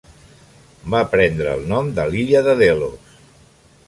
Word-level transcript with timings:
Va 0.93 1.01
prendre 1.11 1.53
el 1.57 1.61
nom 1.73 1.91
de 1.99 2.05
l'illa 2.15 2.41
de 2.47 2.57
Delos. 2.63 3.13